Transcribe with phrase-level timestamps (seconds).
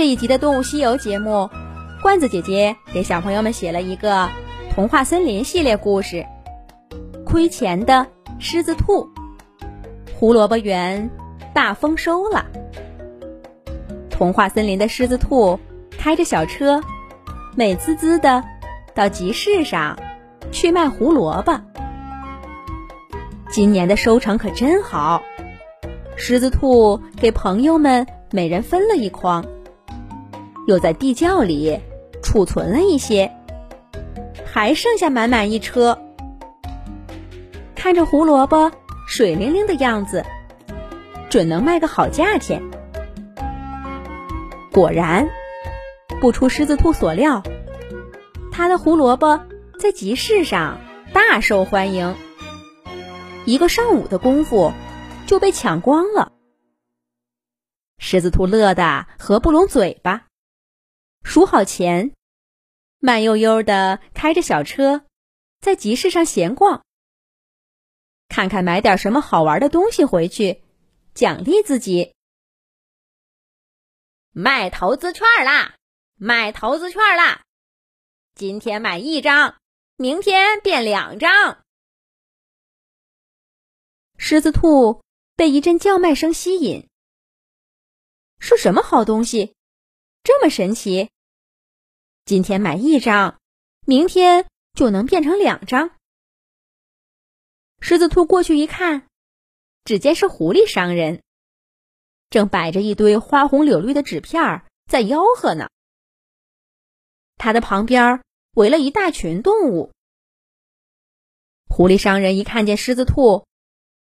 [0.00, 1.50] 这一集的《动物西游》节目，
[2.00, 4.30] 罐子姐姐给小朋友们写了一个
[4.74, 6.24] 童话森林系列故事
[7.26, 8.06] 《亏钱的
[8.38, 9.04] 狮子兔》。
[10.18, 11.10] 胡萝卜园
[11.52, 12.46] 大丰收了，
[14.08, 15.60] 童话森林的狮子兔
[15.90, 16.80] 开着小车，
[17.54, 18.42] 美滋滋的
[18.94, 19.98] 到集市上
[20.50, 21.60] 去卖胡萝卜。
[23.50, 25.22] 今年的收成可真好，
[26.16, 29.44] 狮子兔给朋友们每人分了一筐，
[30.66, 31.80] 又在地窖里
[32.22, 33.30] 储存了一些，
[34.44, 35.98] 还剩下满满一车。
[37.74, 38.70] 看着胡萝卜。
[39.12, 40.24] 水灵灵的样子，
[41.28, 42.62] 准能卖个好价钱。
[44.70, 45.28] 果然，
[46.20, 47.42] 不出狮子兔所料，
[48.52, 49.40] 他的胡萝卜
[49.80, 50.78] 在集市上
[51.12, 52.14] 大受欢迎。
[53.46, 54.70] 一个上午的功夫
[55.26, 56.30] 就被抢光了。
[57.98, 60.26] 狮子兔乐得合不拢嘴巴，
[61.22, 62.14] 数好钱，
[62.98, 65.06] 慢悠悠的开着小车，
[65.60, 66.84] 在集市上闲逛。
[68.28, 70.62] 看看买点什么好玩的东西回去，
[71.14, 72.14] 奖励自己。
[74.32, 75.76] 卖投资券啦！
[76.16, 77.42] 卖投资券啦！
[78.34, 79.58] 今天买一张，
[79.96, 81.64] 明天变两张。
[84.16, 85.02] 狮子兔
[85.34, 86.88] 被一阵叫卖声吸引，
[88.38, 89.56] 是什么好东西？
[90.22, 91.10] 这么神奇？
[92.26, 93.40] 今天买一张，
[93.86, 95.90] 明天就能变成两张。
[97.80, 99.08] 狮子兔过去一看，
[99.84, 101.22] 只见是狐狸商人，
[102.28, 105.70] 正摆着一堆花红柳绿的纸片在吆喝呢。
[107.36, 109.90] 他的旁边围了一大群动物。
[111.66, 113.46] 狐狸商人一看见狮子兔，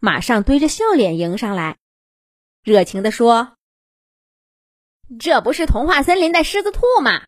[0.00, 1.78] 马上堆着笑脸迎上来，
[2.64, 3.53] 热情地说
[5.18, 7.24] ：“这不是童话森林的狮子兔吗？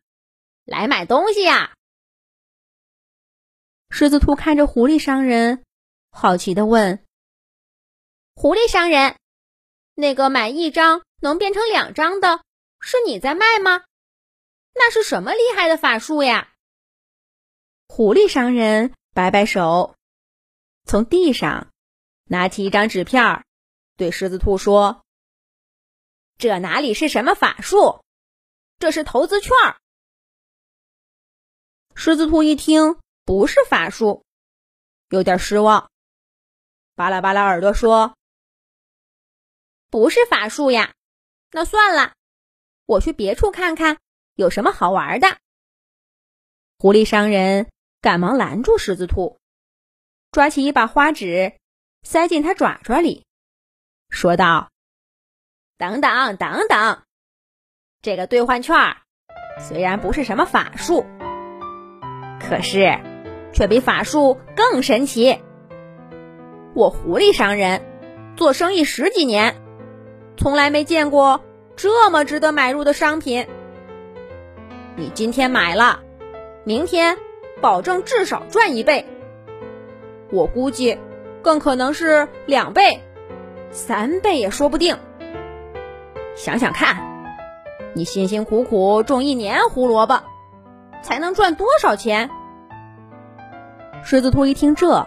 [0.65, 1.75] 来买东西呀！”
[3.91, 5.63] 狮子兔看着狐狸商人。
[6.11, 7.05] 好奇的问
[8.35, 9.17] ：“狐狸商人，
[9.95, 12.43] 那个买一张能变成两张的，
[12.81, 13.85] 是你在卖吗？
[14.75, 16.53] 那是什么厉害的法术呀？”
[17.87, 19.95] 狐狸商人摆摆手，
[20.85, 21.69] 从地上
[22.25, 23.45] 拿起一张纸片，
[23.97, 25.05] 对狮子兔说
[26.39, 28.05] ：“这哪里是什么法术？
[28.79, 29.51] 这是投资券。”
[31.95, 34.25] 狮子兔一听不是法术，
[35.09, 35.91] 有点失望。
[36.95, 38.17] 巴拉巴拉耳朵说
[39.89, 40.95] ：“不是法术呀，
[41.51, 42.15] 那算了，
[42.85, 43.99] 我去别处看看
[44.35, 45.39] 有什么好玩的。”
[46.79, 47.71] 狐狸商人
[48.03, 49.39] 赶忙拦住狮子兔，
[50.31, 51.59] 抓起一把花纸
[52.03, 53.25] 塞进他爪爪里，
[54.11, 54.71] 说道
[55.79, 57.03] ：“等等等等，
[58.01, 58.75] 这个兑换券
[59.61, 61.05] 虽然不是什么法术，
[62.41, 62.99] 可是
[63.53, 65.39] 却比法术更神奇。”
[66.75, 67.83] 我狐狸商人
[68.37, 69.57] 做生意十几年，
[70.39, 71.43] 从来没见过
[71.77, 73.47] 这么值得买入的商品。
[74.95, 76.01] 你今天买了，
[76.65, 77.19] 明天
[77.61, 79.07] 保证至少赚一倍。
[80.31, 80.99] 我估计
[81.43, 83.03] 更可能是两倍、
[83.71, 84.99] 三倍也说不定。
[86.37, 86.97] 想想看，
[87.95, 90.23] 你辛辛苦苦种一年胡萝卜，
[91.03, 92.31] 才能赚多少钱？
[94.05, 95.07] 狮子兔一听这。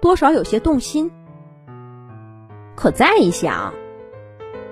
[0.00, 1.12] 多少有些动心，
[2.74, 3.72] 可再一想，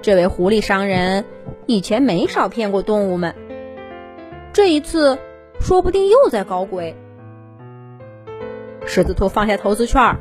[0.02, 1.24] 这位狐狸商人
[1.66, 3.36] 以前没少骗过动物们，
[4.52, 5.16] 这一次
[5.60, 6.96] 说不定又在搞鬼。
[8.84, 10.18] 狮子兔放下投资券，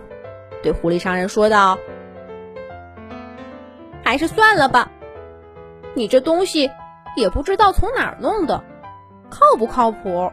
[0.61, 1.79] 对狐狸商人说道
[4.05, 4.91] ：“还是算了吧，
[5.99, 6.71] 你这东西
[7.17, 8.63] 也不知道从哪儿弄的，
[9.29, 10.31] 靠不靠谱？”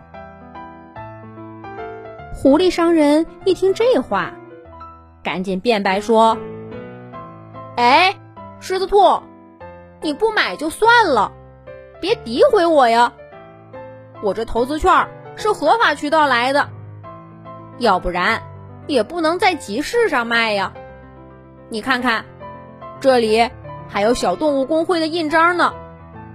[2.32, 4.32] 狐狸商人一听这话。
[5.24, 6.38] 赶紧辩白说
[7.76, 8.14] ：“哎，
[8.60, 9.20] 狮子兔，
[10.02, 11.32] 你不买就算了，
[12.00, 13.12] 别诋毁我呀！
[14.22, 16.68] 我这投资券是合法渠道来的，
[17.78, 18.40] 要不然
[18.86, 20.72] 也不能在集市上卖呀。
[21.70, 22.24] 你看看，
[23.00, 23.50] 这里
[23.88, 25.72] 还有小动物工会的印章呢，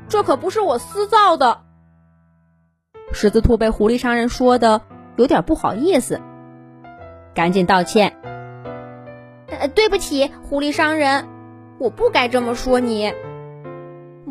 [0.08, 1.62] 这可不是我私造的。”
[3.14, 4.82] 狮子兔被狐狸商人说的
[5.18, 6.22] 有点不好意思，
[7.34, 8.16] 赶紧道歉。
[9.48, 11.28] 呃，对不起，狐狸商人，
[11.78, 13.14] 我不该这么说你。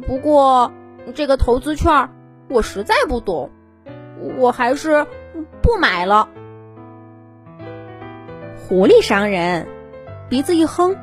[0.07, 0.73] 不过
[1.15, 2.09] 这个投资券
[2.49, 3.51] 我实在不懂，
[4.39, 5.07] 我还是
[5.61, 6.29] 不买了。
[8.67, 9.69] 狐狸商人
[10.31, 10.97] 鼻子一哼，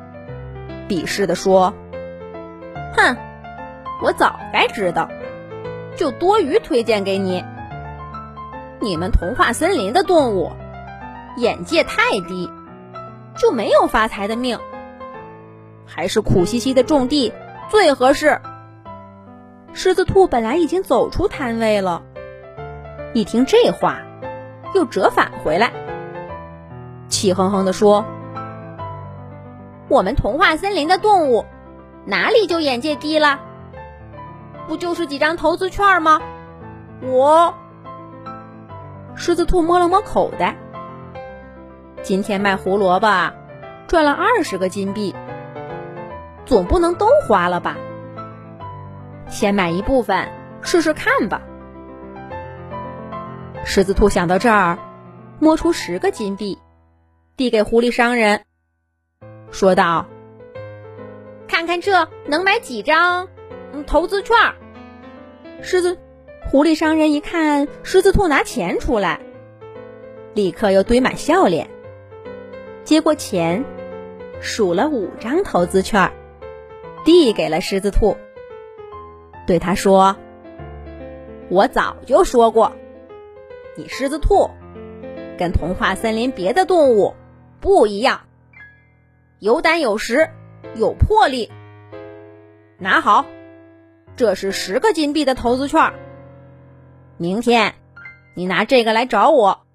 [0.89, 1.73] 鄙视的说
[2.95, 3.17] ：“哼，
[4.03, 5.09] 我早该知道，
[5.95, 7.43] 就多余推荐给你。
[8.79, 10.51] 你们童话森林的动物
[11.37, 12.49] 眼界太低，
[13.35, 14.59] 就没有发财的命，
[15.85, 17.33] 还是苦兮兮的种地
[17.69, 18.39] 最合适。
[19.73, 22.03] 狮子兔本来已经走出摊位了，
[23.13, 23.99] 一听这话，
[24.73, 25.71] 又折返回来，
[27.09, 28.05] 气哼哼地说
[29.89, 31.45] ：“我们童话森林的动物
[32.07, 33.41] 哪里就眼界低了？
[34.65, 36.21] 不就是几张投资券吗？
[37.01, 37.53] 我……”
[39.13, 40.55] 狮子兔摸了摸口袋，
[42.01, 43.33] 今天卖胡萝卜
[43.87, 45.13] 赚了二十个金币，
[46.45, 47.75] 总不能都花了吧？
[49.27, 50.29] 先买一部分
[50.61, 51.41] 试试看吧。
[53.65, 54.79] 狮子兔想到这儿，
[55.39, 56.57] 摸出十个金币，
[57.35, 58.43] 递给狐狸商人，
[59.51, 60.05] 说道
[61.67, 63.27] ：“看这能买几张
[63.85, 64.35] 投资券？”
[65.61, 65.99] 狮子。
[66.49, 69.19] 狐狸商人一看狮子兔拿钱出来，
[70.33, 71.69] 立刻又堆满笑脸，
[72.85, 73.65] 接过钱，
[74.39, 76.09] 数了五张投资券，
[77.03, 78.15] 递给了狮子兔，
[79.45, 80.15] 对他说
[81.51, 82.71] ：“我早就说过，
[83.75, 84.49] 你狮子兔
[85.37, 87.13] 跟童话森林别的动物
[87.59, 88.21] 不一样，
[89.39, 90.29] 有胆有识，
[90.75, 91.51] 有魄力。
[92.79, 93.25] 拿好，
[94.15, 95.93] 这是十个金币的投资券。”
[97.17, 97.75] 明天，
[98.35, 99.65] 你拿这个来找我，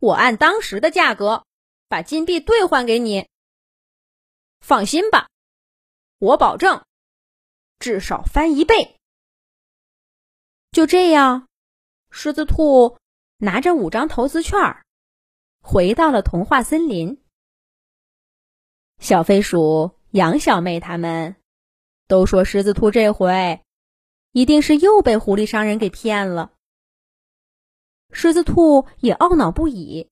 [0.00, 1.44] 我按当时的价格
[1.88, 3.28] 把金币兑换给你。
[4.60, 5.28] 放心吧，
[6.18, 6.82] 我保证
[7.78, 8.96] 至少翻一倍。
[10.72, 11.48] 就这样，
[12.10, 12.96] 狮子兔
[13.36, 14.82] 拿着五张投资券，
[15.60, 17.22] 回到了童话森林。
[18.98, 21.36] 小飞鼠、杨小妹他们
[22.06, 23.60] 都说，狮子兔这回。
[24.32, 26.52] 一定是又被狐狸商人给骗了。
[28.12, 30.10] 狮子兔也懊恼不已。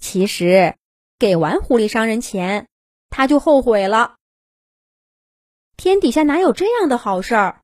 [0.00, 0.76] 其实，
[1.18, 2.68] 给完狐狸商人钱，
[3.10, 4.16] 他就后悔了。
[5.76, 7.62] 天底下哪有这样的好事儿？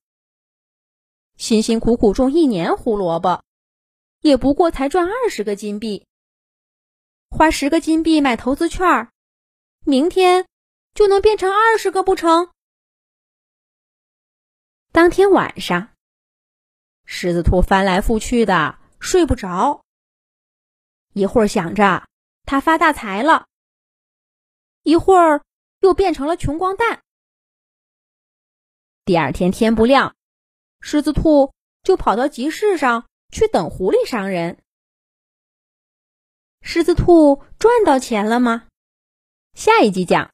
[1.36, 3.42] 辛辛苦苦种一年胡萝卜，
[4.20, 6.04] 也不过才赚二十个金币。
[7.30, 9.08] 花十个金币买投资券，
[9.84, 10.46] 明天
[10.94, 12.50] 就能变成二十个不成？
[14.92, 15.90] 当天晚上，
[17.04, 19.82] 狮子兔翻来覆去的睡不着。
[21.14, 22.06] 一会儿想着
[22.44, 23.46] 他发大财了，
[24.82, 25.42] 一会儿
[25.80, 27.02] 又变成了穷光蛋。
[29.04, 30.14] 第二天天不亮，
[30.80, 34.62] 狮子兔就跑到集市上去等狐狸商人。
[36.60, 38.67] 狮子兔赚到钱了吗？
[39.58, 40.24] 下一集讲。